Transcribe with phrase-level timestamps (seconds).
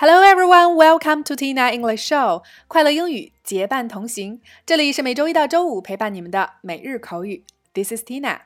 [0.00, 4.40] Hello everyone, welcome to Tina English Show，快乐英语结伴同行。
[4.64, 7.44] 这里是每周一到周五陪伴你们的每日口语。
[7.74, 8.42] This is Tina。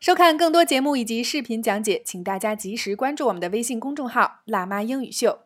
[0.00, 5.40] 收看更多节目以及视频讲解，请大家及时关注我们的微信公众号“辣妈英语秀”。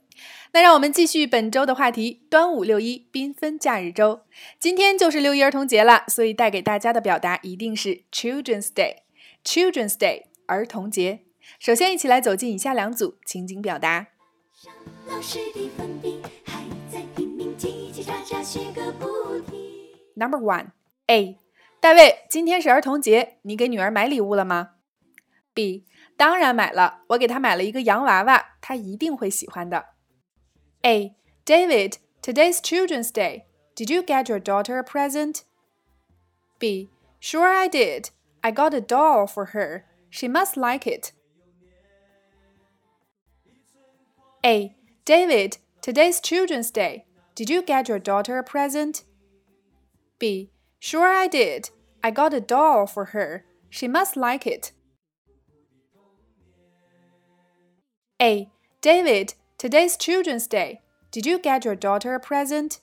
[0.54, 4.20] 那让我们继续本周的话题：端午、六一缤纷假日周。
[4.60, 8.98] 今天就是六一儿童节了，所以带给大家的表达一定是 Children's Day。
[9.44, 11.22] Children's Day，儿童节。
[11.58, 14.06] 首先，一起来走进以下两组情景表达。
[15.09, 19.89] 老师的粉笔还在拼命叽叽喳喳写个不停。
[20.15, 20.71] Number one
[21.07, 21.39] A，
[21.79, 24.71] 大卫，今天是儿童节，你给女儿买礼物了吗？
[25.53, 25.85] B，
[26.17, 29.85] 当然买了，我给她买了一个洋娃娃，她一定会喜欢的。
[30.81, 31.15] A.
[31.45, 33.45] David, today's Children's Day.
[33.75, 35.41] Did you get your daughter a present?
[36.59, 36.89] B.
[37.19, 38.09] Sure, I did.
[38.41, 39.83] I got a doll for her.
[40.09, 41.11] She must like it.
[44.43, 44.75] A.
[45.04, 47.06] David, today's Children's Day.
[47.34, 49.04] Did you get your daughter a present?
[50.18, 50.50] B.
[50.78, 51.70] Sure, I did.
[52.04, 53.44] I got a doll for her.
[53.70, 54.72] She must like it.
[58.20, 58.50] A.
[58.82, 60.80] David, today's Children's Day.
[61.10, 62.80] Did you get your daughter a present?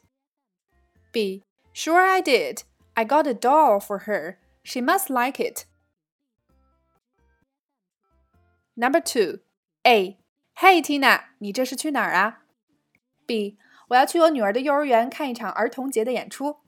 [1.12, 1.44] B.
[1.72, 2.64] Sure, I did.
[2.96, 4.40] I got a doll for her.
[4.64, 5.66] She must like it.
[8.76, 9.40] Number two.
[9.86, 10.18] A.
[10.57, 12.45] Hey Tina，你这是去哪儿啊？
[13.27, 16.59] B，我要去我女儿的幼儿园看一场儿童节的演出。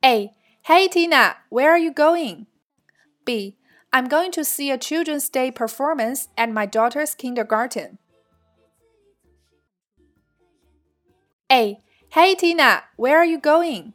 [0.00, 0.34] A.
[0.64, 2.46] Hey Tina，where are you going?
[3.24, 3.56] B.
[3.90, 7.98] I'm going to see a Children's Day performance at my daughter's kindergarten.
[11.48, 11.78] A.
[12.10, 13.92] Hey Tina，where are you going?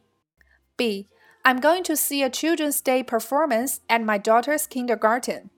[0.77, 1.07] B.
[1.43, 5.49] I'm going to see a Children's Day performance at my daughter's kindergarten.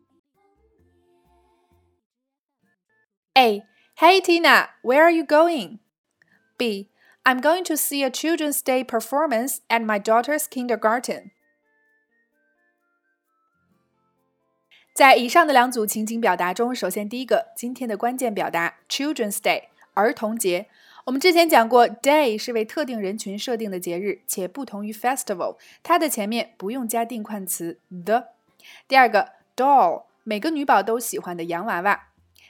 [3.38, 3.62] A.
[3.98, 5.78] Hey Tina, where are you going?
[6.58, 6.88] B.
[7.24, 11.30] I'm going to see a Children's Day performance at my daughter's kindergarten.
[14.92, 20.66] 在以上的两组情景表达中，首先第一个，今天的关键表达 Children's Day 儿童节。
[21.04, 28.30] 我们之前讲过，Day 是为特定人群设定的节日，且不同于 Festival，它的前面不用加定冠词 the。
[28.88, 32.07] 第二个，Doll 每个女宝都喜欢的洋娃娃。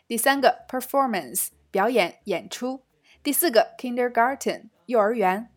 [0.09, 2.81] 第三个 performance 表演演出，
[3.23, 5.51] 第四个 kindergarten 幼儿园。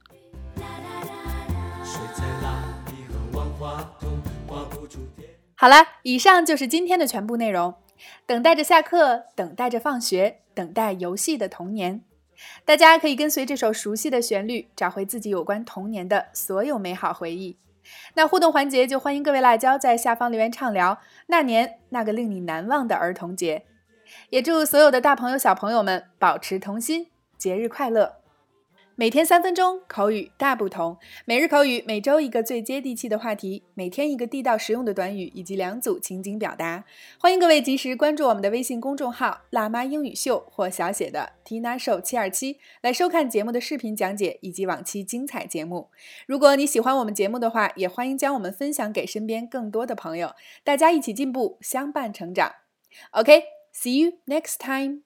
[5.55, 7.75] 好了，以上就是今天的全部内容。
[8.25, 12.03] 等待着下课，等待着放学，等待游戏的童年。
[12.65, 17.57] 大家可以跟随这首熟悉的旋律，找回自己有关童年的所有美好回忆。
[18.15, 23.63] 那互动环节就欢迎各位辣椒在下方留言畅聊那年那个令你难忘的儿童节。
[24.29, 27.07] 也祝所有的大朋友、小朋友们保持童心，
[27.37, 28.17] 节日快乐！
[28.93, 30.97] 每天三分钟，口语大不同。
[31.25, 36.83] 每日口语，每周一个最接地气的话题，每天一个地道实用的短语，以及两组情景表达。
[37.17, 45.89] 欢迎各位及时关注我们的微信公众号“辣妈英语秀”或小写的 “Tina Show 七二七”，来收看节目的视频讲解以及往期精彩节目。
[46.27, 52.51] 如果你喜欢我们节目的话，也欢迎将我们分享给身边更多的朋友，大家一起进步，相伴成长。
[53.11, 53.60] OK。
[53.71, 55.03] See you next time.